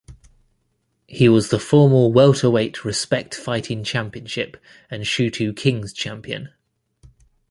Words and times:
He 1.05 1.29
was 1.29 1.49
the 1.51 1.59
formal 1.59 2.11
welterweight 2.11 2.83
Respect 2.83 3.35
Fighting 3.35 3.83
Championship 3.83 4.57
and 4.89 5.03
Shooto 5.03 5.55
Kings 5.55 5.93
champion. 5.93 6.49